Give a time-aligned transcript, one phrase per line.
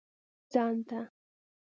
[0.51, 0.99] ځان ته.